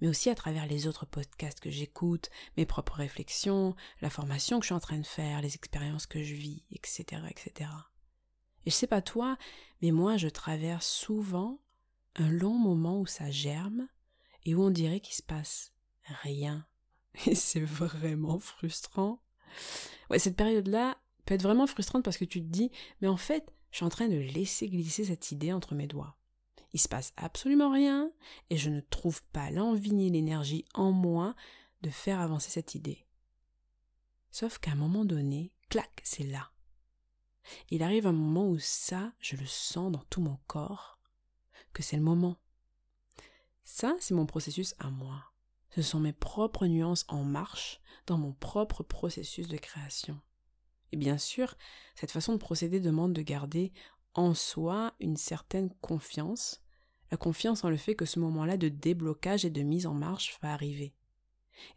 mais 0.01 0.07
aussi 0.07 0.29
à 0.29 0.35
travers 0.35 0.67
les 0.67 0.87
autres 0.87 1.05
podcasts 1.05 1.59
que 1.59 1.71
j'écoute, 1.71 2.29
mes 2.57 2.65
propres 2.65 2.95
réflexions, 2.95 3.75
la 4.01 4.09
formation 4.09 4.59
que 4.59 4.63
je 4.63 4.67
suis 4.67 4.75
en 4.75 4.79
train 4.79 4.99
de 4.99 5.05
faire, 5.05 5.41
les 5.41 5.55
expériences 5.55 6.05
que 6.05 6.21
je 6.21 6.35
vis, 6.35 6.63
etc., 6.71 7.23
etc. 7.29 7.69
Et 8.65 8.69
je 8.69 8.75
sais 8.75 8.87
pas 8.87 9.01
toi, 9.01 9.37
mais 9.81 9.91
moi 9.91 10.17
je 10.17 10.27
traverse 10.27 10.87
souvent 10.87 11.59
un 12.15 12.29
long 12.29 12.57
moment 12.57 12.99
où 12.99 13.05
ça 13.05 13.31
germe 13.31 13.87
et 14.45 14.55
où 14.55 14.63
on 14.63 14.71
dirait 14.71 14.99
qu'il 14.99 15.15
se 15.15 15.23
passe 15.23 15.73
rien. 16.23 16.65
Et 17.25 17.35
c'est 17.35 17.61
vraiment 17.61 18.39
frustrant. 18.39 19.21
Ouais, 20.09 20.19
cette 20.19 20.35
période-là 20.35 20.97
peut 21.25 21.33
être 21.33 21.41
vraiment 21.41 21.67
frustrante 21.67 22.03
parce 22.03 22.17
que 22.17 22.25
tu 22.25 22.41
te 22.41 22.47
dis, 22.47 22.71
mais 23.01 23.07
en 23.07 23.17
fait, 23.17 23.51
je 23.77 23.81
suis 23.81 23.85
en 23.85 23.89
train 23.89 24.07
de 24.07 24.17
laisser 24.17 24.69
glisser 24.69 25.05
cette 25.05 25.31
idée 25.31 25.53
entre 25.53 25.75
mes 25.75 25.85
doigts. 25.85 26.17
Il 26.73 26.79
se 26.79 26.87
passe 26.87 27.13
absolument 27.15 27.71
rien 27.71 28.11
et 28.49 28.57
je 28.57 28.71
ne 28.71 28.79
trouve 28.79 29.21
pas 29.25 29.51
l'envie 29.51 29.93
ni 29.93 30.09
l'énergie 30.09 30.65
en 30.73 30.91
moi 30.91 31.35
de 31.83 31.91
faire 31.91 32.19
avancer 32.19 32.49
cette 32.49 32.73
idée. 32.73 33.05
Sauf 34.31 34.57
qu'à 34.57 34.71
un 34.71 34.75
moment 34.75 35.05
donné, 35.05 35.53
clac, 35.69 36.01
c'est 36.03 36.23
là. 36.23 36.49
Il 37.69 37.83
arrive 37.83 38.07
un 38.07 38.13
moment 38.13 38.47
où 38.49 38.57
ça, 38.57 39.13
je 39.19 39.35
le 39.35 39.45
sens 39.45 39.91
dans 39.91 40.03
tout 40.09 40.21
mon 40.21 40.39
corps, 40.47 40.99
que 41.71 41.83
c'est 41.83 41.97
le 41.97 42.01
moment. 42.01 42.37
Ça, 43.63 43.95
c'est 43.99 44.15
mon 44.15 44.25
processus 44.25 44.73
à 44.79 44.89
moi. 44.89 45.23
Ce 45.69 45.83
sont 45.83 45.99
mes 45.99 46.13
propres 46.13 46.65
nuances 46.65 47.05
en 47.09 47.23
marche 47.23 47.79
dans 48.07 48.17
mon 48.17 48.33
propre 48.33 48.81
processus 48.81 49.47
de 49.47 49.57
création. 49.57 50.19
Et 50.91 50.97
bien 50.97 51.17
sûr, 51.17 51.55
cette 51.95 52.11
façon 52.11 52.33
de 52.33 52.37
procéder 52.37 52.79
demande 52.79 53.13
de 53.13 53.21
garder 53.21 53.73
en 54.13 54.33
soi 54.33 54.93
une 54.99 55.17
certaine 55.17 55.73
confiance, 55.81 56.63
la 57.11 57.17
confiance 57.17 57.63
en 57.63 57.69
le 57.69 57.77
fait 57.77 57.95
que 57.95 58.05
ce 58.05 58.19
moment-là 58.19 58.57
de 58.57 58.69
déblocage 58.69 59.45
et 59.45 59.49
de 59.49 59.61
mise 59.61 59.85
en 59.85 59.93
marche 59.93 60.37
va 60.41 60.53
arriver. 60.53 60.93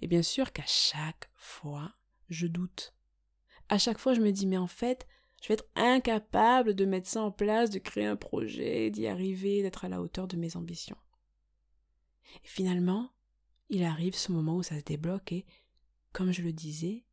Et 0.00 0.06
bien 0.06 0.22
sûr 0.22 0.52
qu'à 0.52 0.66
chaque 0.66 1.30
fois, 1.34 1.92
je 2.28 2.46
doute. 2.46 2.94
À 3.68 3.78
chaque 3.78 3.98
fois, 3.98 4.14
je 4.14 4.20
me 4.20 4.32
dis, 4.32 4.46
mais 4.46 4.56
en 4.56 4.66
fait, 4.66 5.06
je 5.42 5.48
vais 5.48 5.54
être 5.54 5.68
incapable 5.74 6.74
de 6.74 6.84
mettre 6.84 7.08
ça 7.08 7.22
en 7.22 7.30
place, 7.30 7.70
de 7.70 7.78
créer 7.78 8.06
un 8.06 8.16
projet, 8.16 8.90
d'y 8.90 9.06
arriver, 9.06 9.62
d'être 9.62 9.84
à 9.84 9.88
la 9.88 10.00
hauteur 10.00 10.26
de 10.26 10.36
mes 10.36 10.56
ambitions. 10.56 10.98
Et 12.44 12.48
finalement, 12.48 13.10
il 13.68 13.84
arrive 13.84 14.14
ce 14.14 14.32
moment 14.32 14.56
où 14.56 14.62
ça 14.62 14.78
se 14.78 14.84
débloque 14.84 15.32
et, 15.32 15.46
comme 16.12 16.32
je 16.32 16.42
le 16.42 16.52
disais, 16.52 17.04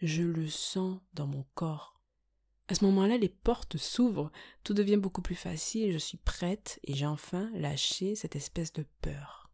je 0.00 0.22
le 0.22 0.48
sens 0.48 1.00
dans 1.14 1.26
mon 1.26 1.44
corps. 1.54 2.00
À 2.68 2.74
ce 2.74 2.84
moment-là, 2.84 3.16
les 3.16 3.28
portes 3.28 3.76
s'ouvrent, 3.76 4.32
tout 4.64 4.74
devient 4.74 4.96
beaucoup 4.96 5.22
plus 5.22 5.36
facile, 5.36 5.92
je 5.92 5.98
suis 5.98 6.18
prête 6.18 6.80
et 6.82 6.94
j'ai 6.94 7.06
enfin 7.06 7.50
lâché 7.54 8.16
cette 8.16 8.34
espèce 8.34 8.72
de 8.72 8.84
peur. 9.00 9.50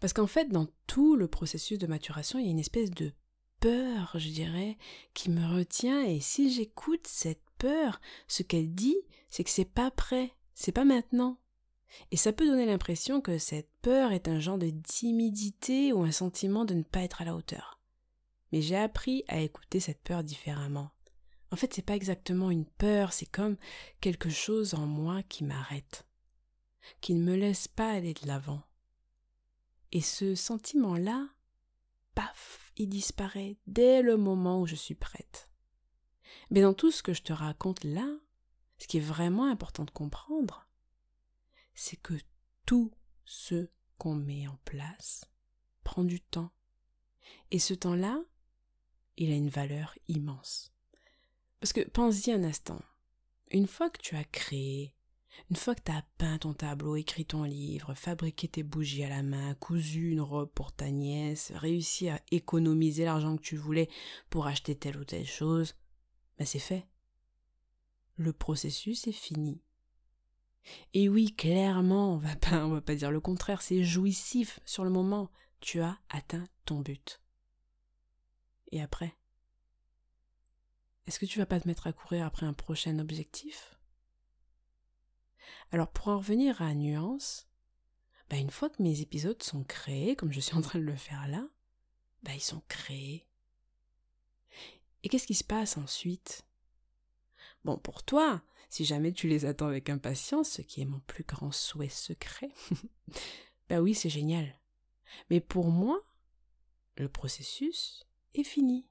Parce 0.00 0.12
qu'en 0.12 0.26
fait, 0.26 0.50
dans 0.50 0.68
tout 0.86 1.16
le 1.16 1.28
processus 1.28 1.78
de 1.78 1.86
maturation, 1.86 2.38
il 2.38 2.44
y 2.44 2.48
a 2.48 2.50
une 2.50 2.58
espèce 2.58 2.90
de 2.90 3.12
peur, 3.58 4.12
je 4.18 4.28
dirais, 4.28 4.76
qui 5.14 5.30
me 5.30 5.56
retient 5.56 6.02
et 6.02 6.20
si 6.20 6.52
j'écoute 6.52 7.06
cette 7.06 7.42
peur, 7.56 8.00
ce 8.28 8.42
qu'elle 8.42 8.74
dit, 8.74 8.98
c'est 9.30 9.44
que 9.44 9.50
c'est 9.50 9.64
pas 9.64 9.90
prêt, 9.90 10.34
c'est 10.54 10.72
pas 10.72 10.84
maintenant. 10.84 11.38
Et 12.10 12.18
ça 12.18 12.32
peut 12.32 12.46
donner 12.46 12.66
l'impression 12.66 13.22
que 13.22 13.38
cette 13.38 13.70
peur 13.80 14.12
est 14.12 14.28
un 14.28 14.40
genre 14.40 14.58
de 14.58 14.68
timidité 14.68 15.92
ou 15.92 16.02
un 16.02 16.12
sentiment 16.12 16.66
de 16.66 16.74
ne 16.74 16.82
pas 16.82 17.00
être 17.00 17.22
à 17.22 17.24
la 17.24 17.34
hauteur 17.34 17.73
mais 18.52 18.62
j'ai 18.62 18.76
appris 18.76 19.24
à 19.28 19.40
écouter 19.40 19.80
cette 19.80 20.02
peur 20.02 20.22
différemment. 20.24 20.90
En 21.50 21.56
fait, 21.56 21.72
c'est 21.72 21.82
pas 21.82 21.96
exactement 21.96 22.50
une 22.50 22.66
peur, 22.66 23.12
c'est 23.12 23.30
comme 23.30 23.56
quelque 24.00 24.30
chose 24.30 24.74
en 24.74 24.86
moi 24.86 25.22
qui 25.22 25.44
m'arrête, 25.44 26.06
qui 27.00 27.14
ne 27.14 27.22
me 27.22 27.36
laisse 27.36 27.68
pas 27.68 27.90
aller 27.90 28.14
de 28.14 28.26
l'avant. 28.26 28.62
Et 29.92 30.00
ce 30.00 30.34
sentiment-là, 30.34 31.28
paf, 32.14 32.72
il 32.76 32.88
disparaît 32.88 33.56
dès 33.66 34.02
le 34.02 34.16
moment 34.16 34.60
où 34.60 34.66
je 34.66 34.74
suis 34.74 34.96
prête. 34.96 35.48
Mais 36.50 36.62
dans 36.62 36.74
tout 36.74 36.90
ce 36.90 37.02
que 37.02 37.12
je 37.12 37.22
te 37.22 37.32
raconte 37.32 37.84
là, 37.84 38.18
ce 38.78 38.88
qui 38.88 38.96
est 38.96 39.00
vraiment 39.00 39.48
important 39.48 39.84
de 39.84 39.90
comprendre, 39.90 40.68
c'est 41.74 41.96
que 41.96 42.14
tout 42.66 42.92
ce 43.24 43.68
qu'on 43.98 44.14
met 44.14 44.48
en 44.48 44.58
place 44.64 45.30
prend 45.84 46.04
du 46.04 46.20
temps. 46.20 46.50
Et 47.50 47.58
ce 47.58 47.74
temps-là, 47.74 48.20
il 49.16 49.32
a 49.32 49.36
une 49.36 49.48
valeur 49.48 49.96
immense. 50.08 50.72
Parce 51.60 51.72
que 51.72 51.88
pense-y 51.88 52.32
un 52.32 52.44
instant. 52.44 52.80
Une 53.50 53.66
fois 53.66 53.90
que 53.90 54.00
tu 54.00 54.16
as 54.16 54.24
créé, 54.24 54.94
une 55.50 55.56
fois 55.56 55.74
que 55.74 55.82
tu 55.82 55.92
as 55.92 56.04
peint 56.18 56.38
ton 56.38 56.54
tableau, 56.54 56.96
écrit 56.96 57.24
ton 57.24 57.44
livre, 57.44 57.94
fabriqué 57.94 58.48
tes 58.48 58.62
bougies 58.62 59.04
à 59.04 59.08
la 59.08 59.22
main, 59.22 59.54
cousu 59.54 60.12
une 60.12 60.20
robe 60.20 60.50
pour 60.50 60.72
ta 60.72 60.90
nièce, 60.90 61.52
réussi 61.54 62.08
à 62.08 62.20
économiser 62.30 63.04
l'argent 63.04 63.36
que 63.36 63.42
tu 63.42 63.56
voulais 63.56 63.88
pour 64.30 64.46
acheter 64.46 64.74
telle 64.74 64.96
ou 64.96 65.04
telle 65.04 65.26
chose, 65.26 65.74
ben 66.38 66.46
c'est 66.46 66.58
fait. 66.58 66.86
Le 68.16 68.32
processus 68.32 69.06
est 69.06 69.12
fini. 69.12 69.60
Et 70.94 71.08
oui, 71.08 71.34
clairement, 71.34 72.14
on 72.14 72.16
va 72.16 72.34
va 72.50 72.80
pas 72.80 72.94
dire 72.94 73.10
le 73.10 73.20
contraire, 73.20 73.60
c'est 73.60 73.84
jouissif 73.84 74.60
sur 74.64 74.84
le 74.84 74.90
moment. 74.90 75.30
Tu 75.60 75.80
as 75.80 75.98
atteint 76.10 76.44
ton 76.64 76.80
but. 76.80 77.20
Et 78.72 78.82
après? 78.82 79.16
Est-ce 81.06 81.18
que 81.18 81.26
tu 81.26 81.38
vas 81.38 81.46
pas 81.46 81.60
te 81.60 81.68
mettre 81.68 81.86
à 81.86 81.92
courir 81.92 82.24
après 82.26 82.46
un 82.46 82.54
prochain 82.54 82.98
objectif? 82.98 83.78
Alors 85.70 85.88
pour 85.88 86.08
en 86.08 86.18
revenir 86.18 86.62
à 86.62 86.74
nuance, 86.74 87.46
bah 88.30 88.36
une 88.36 88.50
fois 88.50 88.70
que 88.70 88.82
mes 88.82 89.00
épisodes 89.00 89.42
sont 89.42 89.64
créés, 89.64 90.16
comme 90.16 90.32
je 90.32 90.40
suis 90.40 90.54
en 90.54 90.62
train 90.62 90.78
de 90.78 90.84
le 90.84 90.96
faire 90.96 91.28
là, 91.28 91.46
bah 92.22 92.32
ils 92.34 92.40
sont 92.40 92.62
créés. 92.68 93.26
Et 95.02 95.08
qu'est-ce 95.08 95.26
qui 95.26 95.34
se 95.34 95.44
passe 95.44 95.76
ensuite? 95.76 96.46
Bon, 97.64 97.76
pour 97.78 98.02
toi, 98.02 98.42
si 98.70 98.84
jamais 98.84 99.12
tu 99.12 99.28
les 99.28 99.44
attends 99.44 99.68
avec 99.68 99.90
impatience, 99.90 100.50
ce 100.50 100.62
qui 100.62 100.80
est 100.80 100.86
mon 100.86 101.00
plus 101.00 101.24
grand 101.24 101.52
souhait 101.52 101.88
secret, 101.88 102.50
bah 103.68 103.80
oui, 103.80 103.94
c'est 103.94 104.10
génial. 104.10 104.58
Mais 105.28 105.40
pour 105.40 105.68
moi, 105.68 106.02
le 106.96 107.08
processus, 107.08 108.06
est 108.34 108.44
fini. 108.44 108.86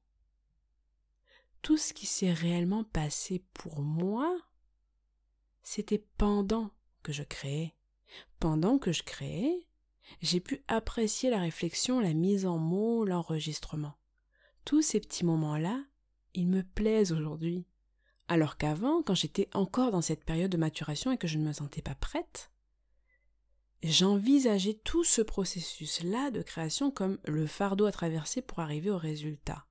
Tout 1.61 1.77
ce 1.77 1.93
qui 1.93 2.05
s'est 2.05 2.33
réellement 2.33 2.83
passé 2.83 3.43
pour 3.53 3.81
moi, 3.81 4.37
c'était 5.61 6.05
pendant 6.17 6.71
que 7.03 7.13
je 7.13 7.23
créais. 7.23 7.73
Pendant 8.39 8.77
que 8.77 8.91
je 8.91 9.03
créais, 9.03 9.67
j'ai 10.21 10.39
pu 10.39 10.61
apprécier 10.67 11.29
la 11.29 11.39
réflexion, 11.39 11.99
la 11.99 12.13
mise 12.13 12.45
en 12.45 12.57
mots, 12.57 13.05
l'enregistrement. 13.05 13.95
Tous 14.65 14.81
ces 14.81 14.99
petits 14.99 15.25
moments-là, 15.25 15.83
ils 16.33 16.47
me 16.47 16.63
plaisent 16.63 17.11
aujourd'hui. 17.11 17.65
Alors 18.27 18.57
qu'avant, 18.57 19.01
quand 19.01 19.15
j'étais 19.15 19.49
encore 19.53 19.91
dans 19.91 20.01
cette 20.01 20.23
période 20.23 20.51
de 20.51 20.57
maturation 20.57 21.11
et 21.11 21.17
que 21.17 21.27
je 21.27 21.37
ne 21.37 21.45
me 21.45 21.53
sentais 21.53 21.81
pas 21.81 21.95
prête, 21.95 22.51
j'envisageais 23.89 24.79
tout 24.83 25.03
ce 25.03 25.21
processus-là 25.21 26.31
de 26.31 26.41
création 26.41 26.91
comme 26.91 27.19
le 27.25 27.45
fardeau 27.47 27.85
à 27.85 27.91
traverser 27.91 28.41
pour 28.41 28.59
arriver 28.59 28.89
au 28.89 28.97
résultat. 28.97 29.65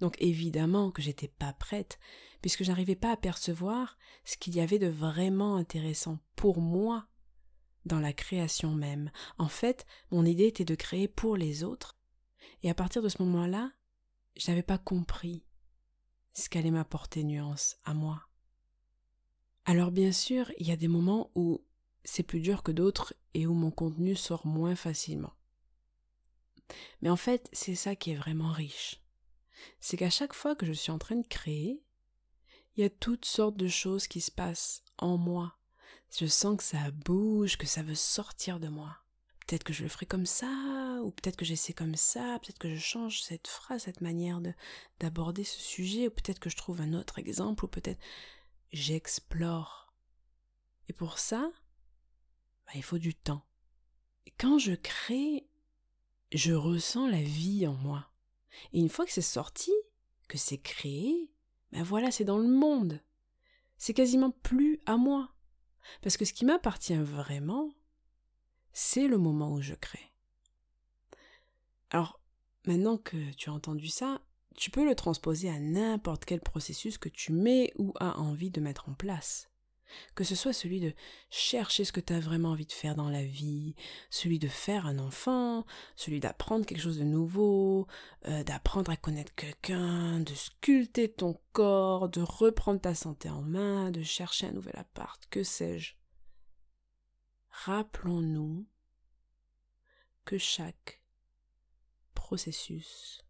Donc 0.00 0.16
évidemment 0.20 0.90
que 0.90 1.02
j'étais 1.02 1.28
pas 1.28 1.52
prête, 1.52 1.98
puisque 2.42 2.64
j'arrivais 2.64 2.96
pas 2.96 3.12
à 3.12 3.16
percevoir 3.16 3.98
ce 4.24 4.36
qu'il 4.36 4.54
y 4.54 4.60
avait 4.60 4.78
de 4.78 4.88
vraiment 4.88 5.56
intéressant 5.56 6.18
pour 6.36 6.60
moi 6.60 7.06
dans 7.86 8.00
la 8.00 8.12
création 8.12 8.74
même. 8.74 9.10
En 9.38 9.48
fait, 9.48 9.86
mon 10.10 10.24
idée 10.24 10.46
était 10.46 10.64
de 10.64 10.74
créer 10.74 11.08
pour 11.08 11.36
les 11.36 11.64
autres, 11.64 11.96
et 12.62 12.70
à 12.70 12.74
partir 12.74 13.02
de 13.02 13.08
ce 13.08 13.22
moment-là, 13.22 13.72
je 14.36 14.50
n'avais 14.50 14.62
pas 14.62 14.78
compris 14.78 15.44
ce 16.34 16.48
qu'allait 16.48 16.70
m'apporter 16.70 17.24
nuance 17.24 17.76
à 17.84 17.94
moi. 17.94 18.22
Alors 19.64 19.90
bien 19.90 20.12
sûr, 20.12 20.50
il 20.58 20.68
y 20.68 20.72
a 20.72 20.76
des 20.76 20.88
moments 20.88 21.30
où 21.34 21.64
c'est 22.04 22.22
plus 22.22 22.40
dur 22.40 22.62
que 22.62 22.72
d'autres 22.72 23.14
et 23.34 23.46
où 23.46 23.54
mon 23.54 23.70
contenu 23.70 24.16
sort 24.16 24.46
moins 24.46 24.76
facilement. 24.76 25.34
Mais 27.02 27.10
en 27.10 27.16
fait, 27.16 27.48
c'est 27.52 27.74
ça 27.74 27.96
qui 27.96 28.12
est 28.12 28.16
vraiment 28.16 28.52
riche. 28.52 29.00
C'est 29.80 29.96
qu'à 29.96 30.10
chaque 30.10 30.34
fois 30.34 30.54
que 30.54 30.66
je 30.66 30.72
suis 30.72 30.92
en 30.92 30.98
train 30.98 31.16
de 31.16 31.26
créer, 31.26 31.82
il 32.76 32.82
y 32.82 32.86
a 32.86 32.90
toutes 32.90 33.24
sortes 33.24 33.56
de 33.56 33.68
choses 33.68 34.06
qui 34.06 34.20
se 34.20 34.30
passent 34.30 34.82
en 34.98 35.16
moi. 35.16 35.56
Je 36.16 36.26
sens 36.26 36.56
que 36.56 36.64
ça 36.64 36.90
bouge, 36.90 37.56
que 37.56 37.66
ça 37.66 37.82
veut 37.82 37.94
sortir 37.94 38.58
de 38.60 38.68
moi. 38.68 38.96
Peut-être 39.46 39.64
que 39.64 39.72
je 39.72 39.82
le 39.82 39.88
ferai 39.88 40.06
comme 40.06 40.26
ça, 40.26 41.00
ou 41.02 41.10
peut-être 41.10 41.36
que 41.36 41.44
j'essaie 41.44 41.72
comme 41.72 41.96
ça, 41.96 42.38
peut-être 42.40 42.58
que 42.58 42.72
je 42.72 42.80
change 42.80 43.22
cette 43.22 43.48
phrase, 43.48 43.82
cette 43.82 44.00
manière 44.00 44.40
d'aborder 45.00 45.44
ce 45.44 45.58
sujet, 45.58 46.06
ou 46.06 46.10
peut-être 46.10 46.38
que 46.38 46.50
je 46.50 46.56
trouve 46.56 46.80
un 46.80 46.94
autre 46.94 47.18
exemple, 47.18 47.64
ou 47.64 47.68
peut-être 47.68 48.00
j'explore. 48.72 49.92
Et 50.88 50.92
pour 50.92 51.18
ça, 51.18 51.50
bah, 52.70 52.76
il 52.76 52.84
faut 52.84 52.98
du 52.98 53.14
temps. 53.14 53.44
Quand 54.38 54.58
je 54.58 54.72
crée, 54.72 55.48
je 56.32 56.52
ressens 56.52 57.08
la 57.08 57.20
vie 57.20 57.66
en 57.66 57.74
moi. 57.74 58.08
Et 58.72 58.78
une 58.78 58.88
fois 58.88 59.04
que 59.04 59.12
c'est 59.12 59.22
sorti, 59.22 59.72
que 60.28 60.38
c'est 60.38 60.58
créé, 60.58 61.30
ben 61.72 61.82
voilà, 61.82 62.12
c'est 62.12 62.24
dans 62.24 62.38
le 62.38 62.48
monde. 62.48 63.00
C'est 63.76 63.92
quasiment 63.92 64.30
plus 64.30 64.78
à 64.86 64.96
moi. 64.96 65.34
Parce 66.00 66.16
que 66.16 66.24
ce 66.24 66.32
qui 66.32 66.44
m'appartient 66.44 66.96
vraiment, 66.96 67.74
c'est 68.72 69.08
le 69.08 69.18
moment 69.18 69.52
où 69.52 69.60
je 69.60 69.74
crée. 69.74 70.12
Alors, 71.90 72.20
maintenant 72.66 72.98
que 72.98 73.32
tu 73.32 73.50
as 73.50 73.52
entendu 73.52 73.88
ça, 73.88 74.22
tu 74.54 74.70
peux 74.70 74.84
le 74.84 74.94
transposer 74.94 75.50
à 75.50 75.58
n'importe 75.58 76.24
quel 76.24 76.40
processus 76.40 76.98
que 76.98 77.08
tu 77.08 77.32
mets 77.32 77.72
ou 77.78 77.92
as 77.98 78.16
envie 78.18 78.50
de 78.50 78.60
mettre 78.60 78.88
en 78.88 78.94
place. 78.94 79.49
Que 80.14 80.24
ce 80.24 80.34
soit 80.34 80.52
celui 80.52 80.80
de 80.80 80.92
chercher 81.30 81.84
ce 81.84 81.92
que 81.92 82.00
tu 82.00 82.12
as 82.12 82.20
vraiment 82.20 82.50
envie 82.50 82.66
de 82.66 82.72
faire 82.72 82.94
dans 82.94 83.08
la 83.08 83.24
vie, 83.24 83.74
celui 84.10 84.38
de 84.38 84.48
faire 84.48 84.86
un 84.86 84.98
enfant, 84.98 85.64
celui 85.96 86.20
d'apprendre 86.20 86.66
quelque 86.66 86.82
chose 86.82 86.98
de 86.98 87.04
nouveau, 87.04 87.86
euh, 88.28 88.42
d'apprendre 88.44 88.90
à 88.90 88.96
connaître 88.96 89.34
quelqu'un, 89.34 90.20
de 90.20 90.34
sculpter 90.34 91.10
ton 91.10 91.40
corps, 91.52 92.08
de 92.08 92.20
reprendre 92.20 92.80
ta 92.80 92.94
santé 92.94 93.28
en 93.28 93.42
main, 93.42 93.90
de 93.90 94.02
chercher 94.02 94.46
un 94.46 94.52
nouvel 94.52 94.76
appart, 94.76 95.22
que 95.30 95.42
sais-je. 95.42 95.94
Rappelons-nous 97.50 98.66
que 100.24 100.38
chaque 100.38 101.02
processus 102.14 103.24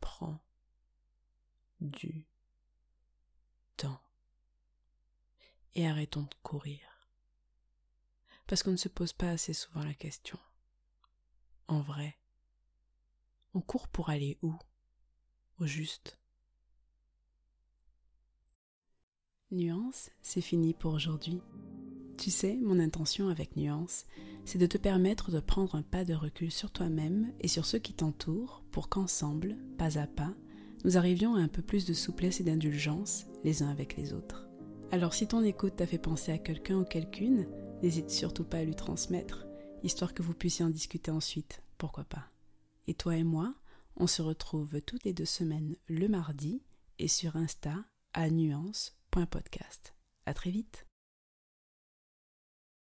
prend 0.00 0.38
du 1.80 2.28
temps 3.76 4.00
et 5.74 5.86
arrêtons 5.86 6.22
de 6.22 6.34
courir. 6.42 6.80
Parce 8.46 8.62
qu'on 8.62 8.72
ne 8.72 8.76
se 8.76 8.88
pose 8.88 9.12
pas 9.12 9.30
assez 9.30 9.52
souvent 9.52 9.84
la 9.84 9.94
question. 9.94 10.38
En 11.68 11.80
vrai, 11.80 12.16
on 13.54 13.60
court 13.60 13.88
pour 13.88 14.10
aller 14.10 14.38
où? 14.42 14.54
Au 15.58 15.66
juste. 15.66 16.18
Nuance, 19.50 20.10
c'est 20.22 20.40
fini 20.40 20.72
pour 20.72 20.94
aujourd'hui. 20.94 21.40
Tu 22.16 22.30
sais, 22.30 22.56
mon 22.56 22.78
intention 22.78 23.28
avec 23.28 23.56
Nuance, 23.56 24.06
c'est 24.44 24.58
de 24.58 24.66
te 24.66 24.78
permettre 24.78 25.30
de 25.30 25.40
prendre 25.40 25.74
un 25.74 25.82
pas 25.82 26.04
de 26.04 26.14
recul 26.14 26.50
sur 26.50 26.70
toi-même 26.70 27.32
et 27.40 27.48
sur 27.48 27.66
ceux 27.66 27.78
qui 27.78 27.92
t'entourent 27.92 28.62
pour 28.70 28.88
qu'ensemble, 28.88 29.56
pas 29.76 29.98
à 29.98 30.06
pas, 30.06 30.34
nous 30.84 30.96
arrivions 30.96 31.34
à 31.34 31.40
un 31.40 31.48
peu 31.48 31.62
plus 31.62 31.84
de 31.84 31.94
souplesse 31.94 32.40
et 32.40 32.44
d'indulgence 32.44 33.26
les 33.44 33.62
uns 33.62 33.68
avec 33.68 33.96
les 33.96 34.12
autres. 34.12 34.51
Alors 34.92 35.14
si 35.14 35.26
ton 35.26 35.42
écoute 35.42 35.76
t'a 35.76 35.86
fait 35.86 35.96
penser 35.96 36.32
à 36.32 36.38
quelqu'un 36.38 36.76
ou 36.76 36.84
quelqu'une, 36.84 37.48
n'hésite 37.82 38.10
surtout 38.10 38.44
pas 38.44 38.58
à 38.58 38.64
lui 38.64 38.76
transmettre, 38.76 39.46
histoire 39.82 40.12
que 40.12 40.20
vous 40.22 40.34
puissiez 40.34 40.66
en 40.66 40.68
discuter 40.68 41.10
ensuite, 41.10 41.62
pourquoi 41.78 42.04
pas. 42.04 42.26
Et 42.86 42.92
toi 42.92 43.16
et 43.16 43.24
moi, 43.24 43.54
on 43.96 44.06
se 44.06 44.20
retrouve 44.20 44.82
toutes 44.82 45.04
les 45.04 45.14
deux 45.14 45.24
semaines 45.24 45.76
le 45.88 46.08
mardi 46.08 46.62
et 46.98 47.08
sur 47.08 47.36
Insta 47.36 47.74
à 48.12 48.28
nuance.podcast. 48.28 49.94
À 50.26 50.34
très 50.34 50.50
vite. 50.50 50.86